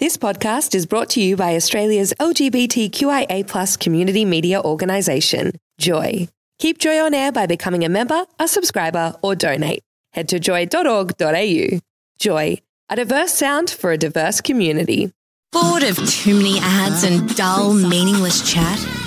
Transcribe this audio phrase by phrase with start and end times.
[0.00, 6.26] This podcast is brought to you by Australia's LGBTQIA community media organisation, Joy.
[6.58, 9.84] Keep Joy on air by becoming a member, a subscriber, or donate.
[10.12, 11.78] Head to joy.org.au.
[12.18, 15.12] Joy, a diverse sound for a diverse community.
[15.52, 19.03] Bored of too many ads and dull, meaningless chat?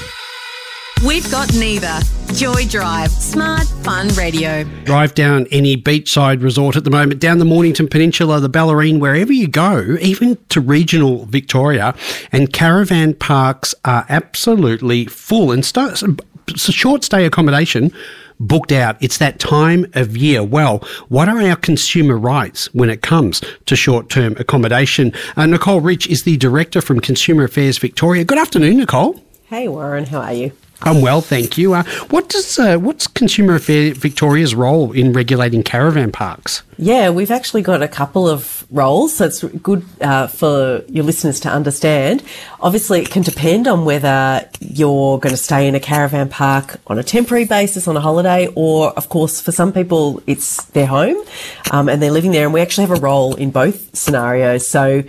[1.06, 2.00] We've got neither.
[2.34, 4.64] Joy Drive, smart, fun radio.
[4.84, 9.32] Drive down any beachside resort at the moment, down the Mornington Peninsula, the Bellarine, wherever
[9.32, 11.94] you go, even to regional Victoria,
[12.32, 16.20] and caravan parks are absolutely full and st-
[16.58, 17.94] short stay accommodation
[18.40, 18.98] booked out.
[19.00, 20.44] It's that time of year.
[20.44, 20.80] Well,
[21.10, 25.14] what are our consumer rights when it comes to short term accommodation?
[25.36, 28.24] Uh, Nicole Rich is the Director from Consumer Affairs Victoria.
[28.24, 29.22] Good afternoon, Nicole.
[29.46, 30.52] Hey, Warren, how are you?
[30.82, 31.74] I'm well, thank you.
[31.74, 36.62] Uh, what does uh, what's Consumer Affairs Victoria's role in regulating caravan parks?
[36.80, 41.40] Yeah, we've actually got a couple of roles, so it's good uh, for your listeners
[41.40, 42.24] to understand.
[42.60, 47.00] Obviously, it can depend on whether you're going to stay in a caravan park on
[47.00, 51.18] a temporary basis on a holiday, or of course, for some people, it's their home
[51.72, 52.46] um, and they're living there.
[52.46, 54.70] And we actually have a role in both scenarios.
[54.70, 55.04] So,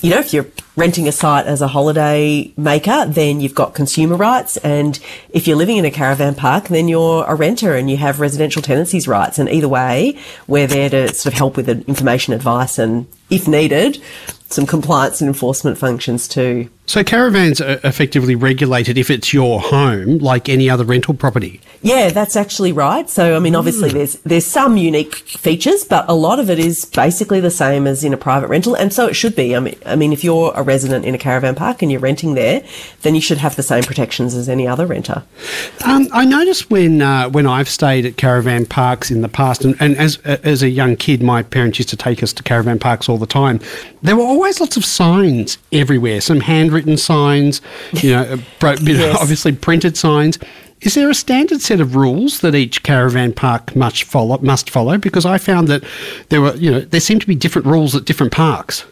[0.00, 4.16] you know, if you're renting a site as a holiday maker, then you've got consumer
[4.16, 4.56] rights.
[4.58, 8.18] And if you're living in a caravan park, then you're a renter and you have
[8.18, 9.38] residential tenancies rights.
[9.38, 14.02] And either way, we're there to sort of help with information, advice, and if needed,
[14.48, 16.68] some compliance and enforcement functions too.
[16.86, 21.60] So caravans are effectively regulated if it's your home, like any other rental property.
[21.82, 23.08] Yeah, that's actually right.
[23.08, 23.94] So I mean, obviously mm.
[23.94, 28.04] there's there's some unique features, but a lot of it is basically the same as
[28.04, 29.56] in a private rental, and so it should be.
[29.56, 32.34] I mean, I mean, if you're a resident in a caravan park and you're renting
[32.34, 32.62] there,
[33.00, 35.22] then you should have the same protections as any other renter.
[35.86, 39.74] Um, I noticed when uh, when I've stayed at caravan parks in the past, and,
[39.80, 43.08] and as as a young kid, my parents used to take us to caravan parks
[43.08, 43.58] all the time.
[44.02, 49.00] There were always lots of signs everywhere, some handwritten signs, you know, uh, you know
[49.06, 49.18] yes.
[49.18, 50.38] obviously printed signs.
[50.82, 54.38] Is there a standard set of rules that each caravan park must follow?
[54.38, 54.96] Must follow?
[54.96, 55.84] Because I found that
[56.30, 58.84] there were, you know, there seem to be different rules at different parks.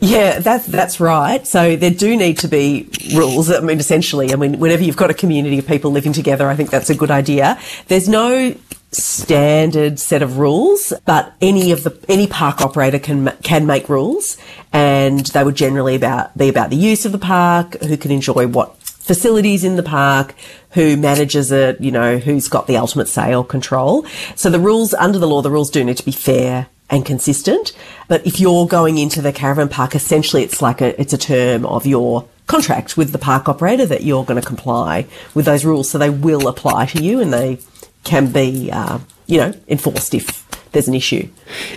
[0.00, 1.46] Yeah, that's that's right.
[1.46, 3.50] So there do need to be rules.
[3.50, 6.56] I mean, essentially, I mean, whenever you've got a community of people living together, I
[6.56, 7.58] think that's a good idea.
[7.88, 8.54] There's no
[8.92, 14.36] standard set of rules, but any of the any park operator can can make rules,
[14.74, 18.46] and they would generally about be about the use of the park, who can enjoy
[18.46, 20.34] what facilities in the park,
[20.70, 24.04] who manages it, you know, who's got the ultimate say or control.
[24.34, 27.72] So the rules under the law, the rules do need to be fair and consistent.
[28.08, 31.66] But if you're going into the caravan park, essentially it's like a it's a term
[31.66, 35.90] of your contract with the park operator that you're going to comply with those rules.
[35.90, 37.58] So they will apply to you and they
[38.04, 40.43] can be, uh, you know, enforced if
[40.74, 41.28] there's an issue.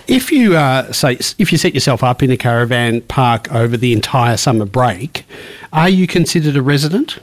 [0.07, 3.93] If you uh, say if you set yourself up in a caravan park over the
[3.93, 5.23] entire summer break,
[5.71, 7.19] are you considered a resident?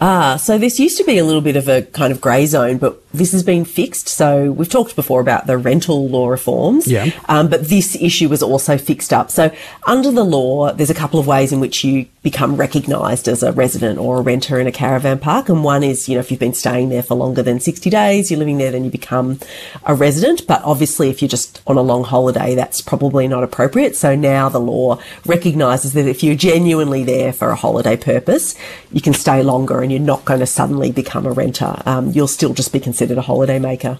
[0.00, 2.78] Ah, so this used to be a little bit of a kind of grey zone,
[2.78, 4.08] but this has been fixed.
[4.08, 7.10] So we've talked before about the rental law reforms, yeah.
[7.28, 9.30] Um, but this issue was also fixed up.
[9.30, 9.54] So
[9.86, 13.52] under the law, there's a couple of ways in which you become recognised as a
[13.52, 16.40] resident or a renter in a caravan park, and one is you know if you've
[16.40, 19.38] been staying there for longer than 60 days, you're living there, then you become
[19.84, 20.46] a resident.
[20.46, 23.96] But obviously, if you're just on a long holiday, that's probably not appropriate.
[23.96, 28.54] So now the law recognises that if you're genuinely there for a holiday purpose,
[28.90, 31.82] you can stay longer and you're not going to suddenly become a renter.
[31.86, 33.98] Um, you'll still just be considered a holiday maker.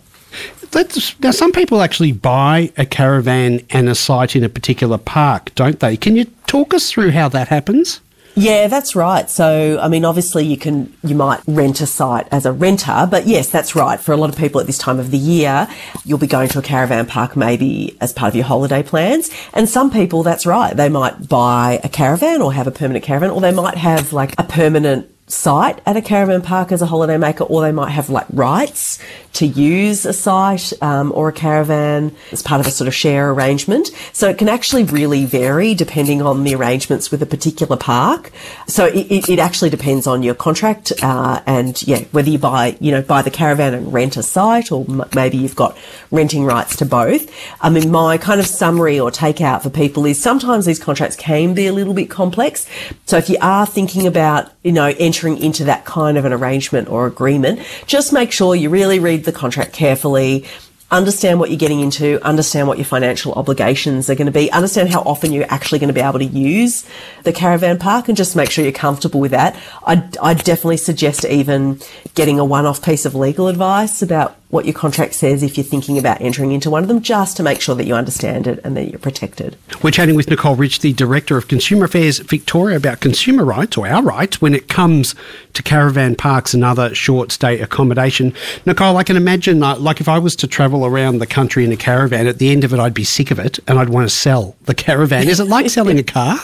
[0.70, 5.54] That's, now, some people actually buy a caravan and a site in a particular park,
[5.54, 5.96] don't they?
[5.96, 8.00] Can you talk us through how that happens?
[8.34, 9.28] Yeah, that's right.
[9.28, 13.26] So, I mean, obviously you can, you might rent a site as a renter, but
[13.26, 14.00] yes, that's right.
[14.00, 15.68] For a lot of people at this time of the year,
[16.06, 19.30] you'll be going to a caravan park maybe as part of your holiday plans.
[19.52, 20.74] And some people, that's right.
[20.74, 24.34] They might buy a caravan or have a permanent caravan, or they might have like
[24.38, 28.10] a permanent site at a caravan park as a holiday maker, or they might have
[28.10, 28.98] like rights
[29.32, 33.30] to use a site um, or a caravan as part of a sort of share
[33.30, 33.90] arrangement.
[34.12, 38.30] So it can actually really vary depending on the arrangements with a particular park.
[38.66, 42.90] So it, it actually depends on your contract uh, and yeah, whether you buy you
[42.90, 45.76] know buy the caravan and rent a site, or m- maybe you've got
[46.10, 47.30] renting rights to both.
[47.60, 51.54] I mean, my kind of summary or takeout for people is sometimes these contracts can
[51.54, 52.68] be a little bit complex.
[53.06, 56.32] So if you are thinking about you know entering entering into that kind of an
[56.32, 60.44] arrangement or agreement, just make sure you really read the contract carefully,
[60.90, 64.90] understand what you're getting into, understand what your financial obligations are going to be, understand
[64.90, 66.84] how often you're actually going to be able to use
[67.22, 69.56] the caravan park and just make sure you're comfortable with that.
[69.86, 71.80] I'd, I'd definitely suggest even
[72.14, 75.96] getting a one-off piece of legal advice about what your contract says if you're thinking
[75.96, 78.76] about entering into one of them, just to make sure that you understand it and
[78.76, 79.56] that you're protected.
[79.82, 83.88] We're chatting with Nicole Rich, the Director of Consumer Affairs Victoria, about consumer rights or
[83.88, 85.14] our rights when it comes
[85.54, 88.34] to caravan parks and other short stay accommodation.
[88.66, 91.72] Nicole, I can imagine, uh, like if I was to travel around the country in
[91.72, 94.06] a caravan, at the end of it, I'd be sick of it and I'd want
[94.06, 95.28] to sell the caravan.
[95.28, 96.38] Is it like selling a car?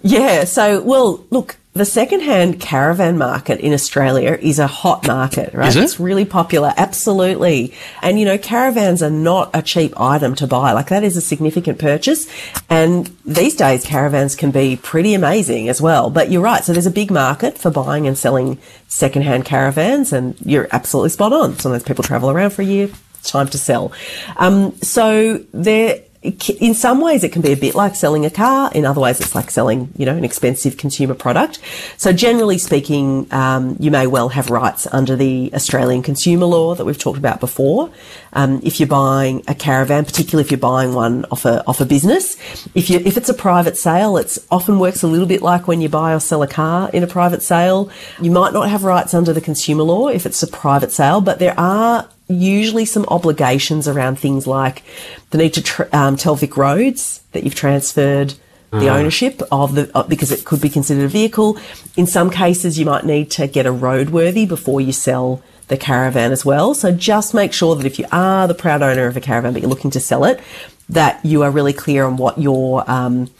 [0.00, 0.44] Yeah.
[0.44, 5.68] So, well, look, the second-hand caravan market in Australia is a hot market, right?
[5.68, 5.82] Is it?
[5.82, 7.74] It's really popular, absolutely.
[8.00, 10.70] And you know, caravans are not a cheap item to buy.
[10.70, 12.28] Like that is a significant purchase.
[12.70, 16.10] And these days caravans can be pretty amazing as well.
[16.10, 16.62] But you're right.
[16.62, 21.32] So there's a big market for buying and selling second-hand caravans and you're absolutely spot
[21.32, 21.58] on.
[21.58, 22.88] Sometimes people travel around for a year.
[23.18, 23.92] It's time to sell.
[24.36, 28.70] Um, so there in some ways it can be a bit like selling a car.
[28.74, 31.60] In other ways, it's like selling, you know, an expensive consumer product.
[31.98, 36.84] So generally speaking, um, you may well have rights under the Australian consumer law that
[36.84, 37.90] we've talked about before.
[38.32, 41.84] Um, if you're buying a caravan, particularly if you're buying one off a off a
[41.84, 42.36] business,
[42.74, 45.82] if you if it's a private sale, it often works a little bit like when
[45.82, 47.90] you buy or sell a car in a private sale.
[48.20, 51.38] You might not have rights under the consumer law if it's a private sale, but
[51.38, 54.82] there are usually some obligations around things like
[55.30, 58.34] the need to tr- um, tell Vic Roads that you've transferred
[58.70, 58.98] the uh-huh.
[58.98, 61.58] ownership of the uh, because it could be considered a vehicle.
[61.96, 66.32] In some cases, you might need to get a roadworthy before you sell the caravan
[66.32, 66.74] as well.
[66.74, 69.62] So just make sure that if you are the proud owner of a caravan but
[69.62, 70.40] you're looking to sell it,
[70.88, 73.30] that you are really clear on what your um,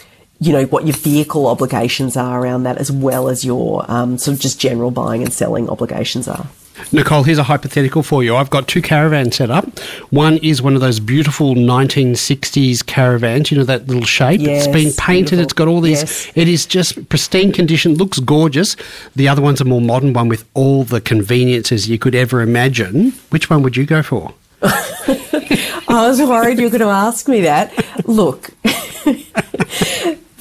[0.41, 4.37] you know what your vehicle obligations are around that, as well as your um, sort
[4.37, 6.47] of just general buying and selling obligations are.
[6.93, 8.37] Nicole, here's a hypothetical for you.
[8.37, 9.79] I've got two caravans set up.
[10.11, 14.41] One is one of those beautiful 1960s caravans, you know, that little shape.
[14.41, 15.43] Yes, it's been painted, beautiful.
[15.43, 16.33] it's got all these, yes.
[16.35, 18.77] it is just pristine condition, looks gorgeous.
[19.17, 23.13] The other one's a more modern one with all the conveniences you could ever imagine.
[23.31, 24.35] Which one would you go for?
[24.63, 27.73] I was worried you were going to ask me that.
[28.07, 28.51] Look.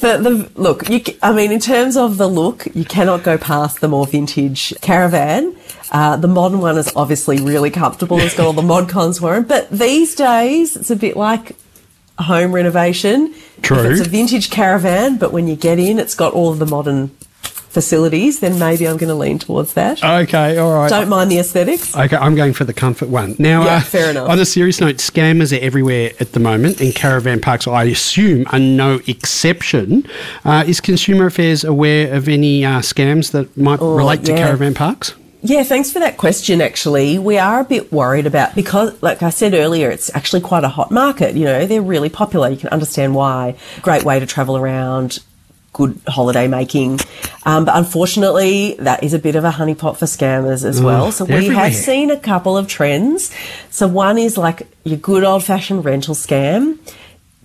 [0.04, 3.80] The, the look, you, I mean, in terms of the look, you cannot go past
[3.80, 5.56] the more vintage caravan.
[5.94, 8.20] Uh, the modern one is obviously really comfortable.
[8.20, 9.48] It's got all the mod cons for it.
[9.48, 11.56] But these days, it's a bit like
[12.20, 13.34] home renovation.
[13.62, 13.78] True.
[13.80, 16.66] If it's a vintage caravan, but when you get in, it's got all of the
[16.66, 17.10] modern
[17.44, 20.04] facilities, then maybe I'm going to lean towards that.
[20.04, 20.90] Okay, all right.
[20.90, 21.96] Don't mind the aesthetics.
[21.96, 23.36] Okay, I'm going for the comfort one.
[23.40, 24.30] Now, Yeah, uh, fair enough.
[24.30, 28.46] on a serious note, scammers are everywhere at the moment, and caravan parks, I assume,
[28.52, 30.06] are no exception.
[30.46, 34.44] Uh, is Consumer Affairs aware of any uh, scams that might relate to Oh, yeah.
[34.46, 35.16] caravan parks?
[35.46, 36.62] Yeah, thanks for that question.
[36.62, 40.64] Actually, we are a bit worried about because, like I said earlier, it's actually quite
[40.64, 41.36] a hot market.
[41.36, 42.50] You know, they're really popular.
[42.50, 43.58] You can understand why.
[43.82, 45.20] Great way to travel around.
[45.74, 47.00] Good holiday making,
[47.48, 51.12] um, but unfortunately, that is a bit of a honeypot for scammers as well.
[51.12, 51.64] So we everywhere.
[51.64, 53.32] have seen a couple of trends.
[53.72, 56.78] So one is like your good old fashioned rental scam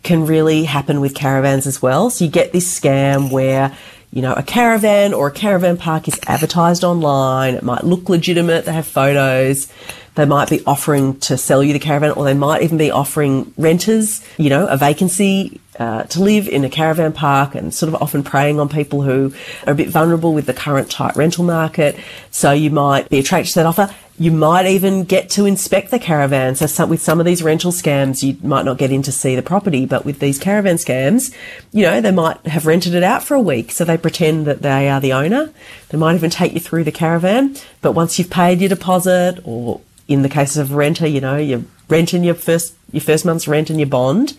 [0.02, 2.10] can really happen with caravans as well.
[2.10, 3.74] So you get this scam where,
[4.10, 7.54] you know, a caravan or a caravan park is advertised online.
[7.54, 8.64] It might look legitimate.
[8.64, 9.70] They have photos.
[10.18, 13.54] They might be offering to sell you the caravan or they might even be offering
[13.56, 18.02] renters, you know, a vacancy uh, to live in a caravan park and sort of
[18.02, 19.32] often preying on people who
[19.64, 21.96] are a bit vulnerable with the current tight rental market.
[22.32, 23.94] So you might be attracted to that offer.
[24.18, 26.56] You might even get to inspect the caravan.
[26.56, 29.36] So some, with some of these rental scams, you might not get in to see
[29.36, 31.32] the property, but with these caravan scams,
[31.70, 33.70] you know, they might have rented it out for a week.
[33.70, 35.52] So they pretend that they are the owner.
[35.90, 37.56] They might even take you through the caravan.
[37.82, 41.62] But once you've paid your deposit or in the case of renter, you know, you're
[41.88, 44.36] renting your first, your first month's rent and your bond.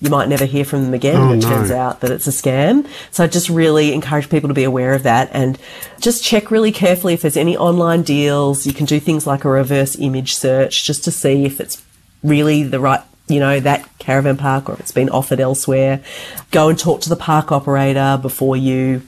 [0.00, 1.16] You might never hear from them again.
[1.16, 1.48] Oh, it no.
[1.48, 2.88] turns out that it's a scam.
[3.12, 5.56] So I just really encourage people to be aware of that and
[6.00, 8.66] just check really carefully if there's any online deals.
[8.66, 11.80] You can do things like a reverse image search just to see if it's
[12.24, 16.02] really the right, you know, that caravan park or if it's been offered elsewhere.
[16.50, 19.02] Go and talk to the park operator before you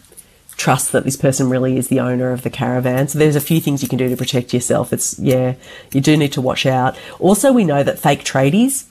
[0.56, 3.08] trust that this person really is the owner of the caravan.
[3.08, 4.92] So there's a few things you can do to protect yourself.
[4.92, 5.54] It's, yeah,
[5.92, 6.98] you do need to watch out.
[7.18, 8.86] Also, we know that fake tradies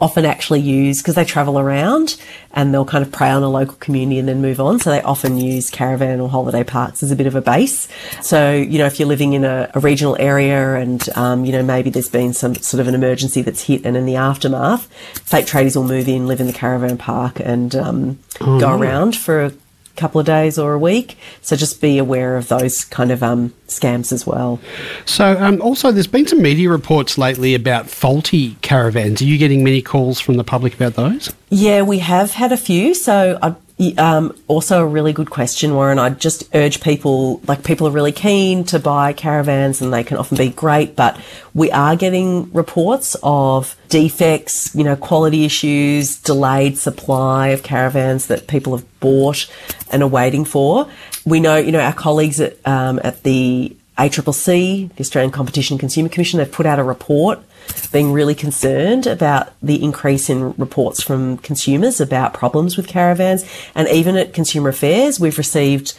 [0.00, 2.20] often actually use because they travel around
[2.52, 4.78] and they'll kind of prey on a local community and then move on.
[4.80, 7.88] So they often use caravan or holiday parks as a bit of a base.
[8.20, 11.62] So, you know, if you're living in a, a regional area and, um, you know,
[11.62, 14.86] maybe there's been some sort of an emergency that's hit and in the aftermath,
[15.22, 19.44] fake tradies will move in, live in the caravan park and um, go around for
[19.44, 19.52] a
[19.96, 21.16] couple of days or a week.
[21.42, 24.60] So just be aware of those kind of um, scams as well.
[25.04, 29.20] So, um, also, there's been some media reports lately about faulty caravans.
[29.20, 31.32] Are you getting many calls from the public about those?
[31.50, 32.94] Yeah, we have had a few.
[32.94, 33.54] So I
[33.98, 35.98] Um, also, a really good question, Warren.
[35.98, 40.16] I'd just urge people, like people are really keen to buy caravans and they can
[40.16, 41.20] often be great, but
[41.52, 48.46] we are getting reports of defects, you know, quality issues, delayed supply of caravans that
[48.46, 49.46] people have bought
[49.90, 50.88] and are waiting for.
[51.26, 56.08] We know, you know, our colleagues at, um, at the ACCC, the Australian Competition Consumer
[56.08, 57.40] Commission, they've put out a report
[57.92, 63.44] being really concerned about the increase in reports from consumers about problems with caravans.
[63.74, 65.94] And even at Consumer Affairs, we've received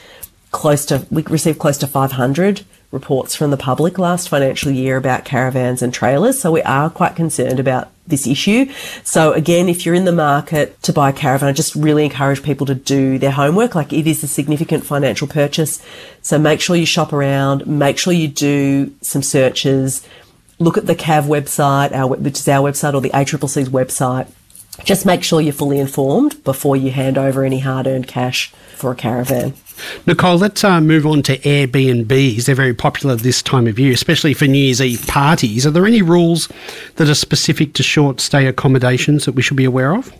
[0.52, 5.26] close to, we received close to 500 reports from the public last financial year about
[5.26, 6.40] caravans and trailers.
[6.40, 8.72] So we are quite concerned about this issue.
[9.04, 12.42] So again, if you're in the market to buy a caravan, I just really encourage
[12.42, 13.76] people to do their homework.
[13.76, 15.84] Like it is a significant financial purchase.
[16.22, 20.08] So make sure you shop around, make sure you do some searches,
[20.60, 24.28] look at the CAV website, our, which is our website, or the ACCC's website.
[24.84, 28.92] Just make sure you're fully informed before you hand over any hard earned cash for
[28.92, 29.54] a caravan.
[30.06, 32.46] Nicole, let's uh, move on to Airbnbs.
[32.46, 35.66] They're very popular this time of year, especially for New Year's Eve parties.
[35.66, 36.48] Are there any rules
[36.96, 40.14] that are specific to short stay accommodations that we should be aware of?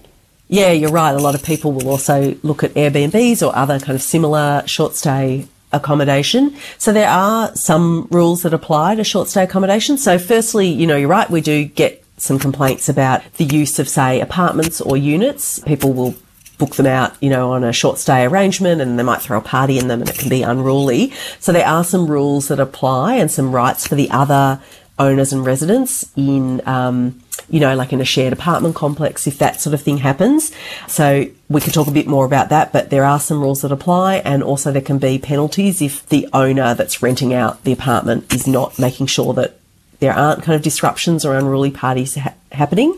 [0.48, 1.12] Yeah, you're right.
[1.12, 4.96] A lot of people will also look at Airbnbs or other kind of similar short
[4.96, 6.56] stay accommodation.
[6.78, 9.98] So there are some rules that apply to short stay accommodation.
[9.98, 13.88] So firstly, you know, you're right, we do get some complaints about the use of,
[13.88, 15.60] say, apartments or units.
[15.60, 16.16] People will
[16.58, 19.42] book them out, you know, on a short stay arrangement and they might throw a
[19.42, 21.14] party in them and it can be unruly.
[21.40, 24.60] So there are some rules that apply and some rights for the other
[25.00, 29.62] owners and residents in, um, you know, like in a shared apartment complex, if that
[29.62, 30.52] sort of thing happens.
[30.88, 33.72] So we could talk a bit more about that, but there are some rules that
[33.72, 38.34] apply and also there can be penalties if the owner that's renting out the apartment
[38.34, 39.60] is not making sure that
[40.00, 42.98] there aren't kind of disruptions or unruly parties ha- happening.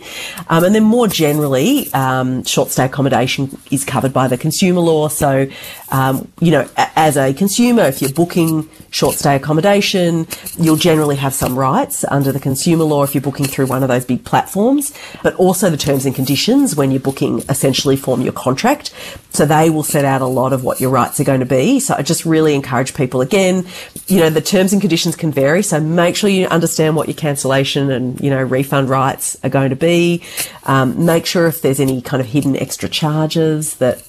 [0.50, 5.08] Um, and then more generally, um, short stay accommodation is covered by the consumer law.
[5.08, 5.48] So,
[5.92, 10.28] um, you know, a- as a consumer, if you're booking short stay accommodation,
[10.58, 13.90] you'll generally have some rights under the consumer law if you're booking through one of
[13.90, 18.34] those big platforms, but also the terms and conditions when you're booking essentially form your
[18.34, 18.92] contract.
[19.32, 21.80] So they will set out a lot of what your rights are going to be.
[21.80, 23.66] So I just really encourage people again,
[24.08, 25.62] you know, the terms and conditions can vary.
[25.62, 29.70] So make sure you understand what your cancellation and, you know, refund rights are going
[29.70, 30.24] to be.
[30.64, 34.08] Um, make sure if there's any kind of hidden extra charges that,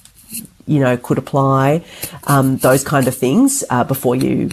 [0.66, 1.84] you know, could apply,
[2.24, 4.50] um, those kind of things uh, before you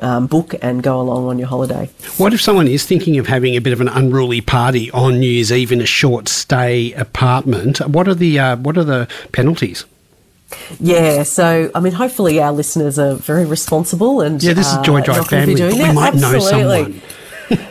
[0.00, 1.88] um, book and go along on your holiday.
[2.16, 5.28] What if someone is thinking of having a bit of an unruly party on New
[5.28, 7.78] Year's Eve in a short stay apartment?
[7.80, 9.84] What are the uh, what are the penalties?
[10.78, 15.00] Yeah, so I mean, hopefully our listeners are very responsible and yeah, this is Joy
[15.00, 15.54] Drive uh, family.
[15.54, 16.20] We might Absolutely.
[16.20, 17.02] know someone.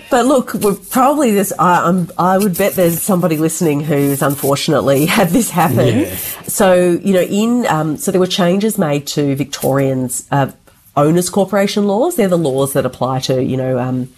[0.09, 1.53] But look, we're probably this.
[1.57, 5.99] I, I, would bet there's somebody listening who's unfortunately had this happen.
[5.99, 6.15] Yeah.
[6.43, 10.51] So you know, in um, so there were changes made to Victorians' uh,
[10.95, 12.15] owners corporation laws.
[12.15, 13.79] They're the laws that apply to you know.
[13.79, 14.13] Um,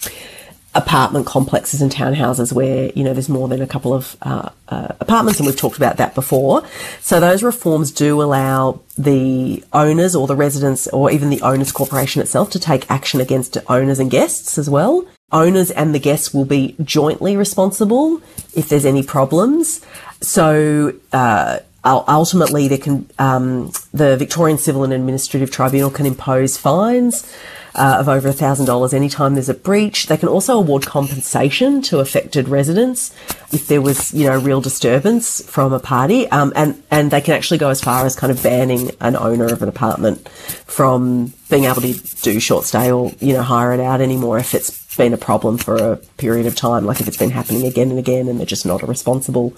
[0.75, 4.87] apartment complexes and townhouses where you know there's more than a couple of uh, uh,
[4.99, 6.63] apartments, and we've talked about that before.
[6.99, 12.21] So those reforms do allow the owners or the residents or even the owners corporation
[12.21, 15.05] itself to take action against owners and guests as well.
[15.31, 18.21] Owners and the guests will be jointly responsible
[18.55, 19.81] if there's any problems.
[20.21, 20.93] So.
[21.11, 27.29] Uh, ultimately, can um, the Victorian Civil and Administrative Tribunal can impose fines
[27.75, 30.07] uh, of over $1,000 anytime there's a breach.
[30.07, 33.13] They can also award compensation to affected residents
[33.51, 36.27] if there was, you know, real disturbance from a party.
[36.29, 39.45] Um, and, and they can actually go as far as kind of banning an owner
[39.45, 43.79] of an apartment from being able to do short stay or, you know, hire it
[43.79, 47.17] out anymore if it's been a problem for a period of time, like if it's
[47.17, 49.53] been happening again and again and they're just not a responsible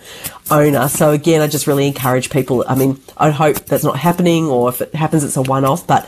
[0.49, 0.87] owner.
[0.87, 2.63] So again, I just really encourage people.
[2.67, 5.85] I mean, I hope that's not happening or if it happens, it's a one off,
[5.85, 6.05] but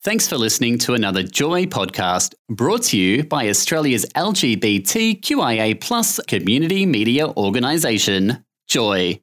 [0.01, 6.87] Thanks for listening to another Joy podcast brought to you by Australia's LGBTQIA plus community
[6.87, 9.22] media organisation, Joy.